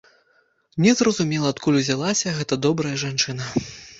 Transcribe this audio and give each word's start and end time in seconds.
Не 0.85 0.93
зразумела 1.01 1.51
адкуль 1.53 1.77
узялася 1.81 2.33
гэта 2.39 2.53
добрая 2.65 2.95
жанчына. 3.05 3.51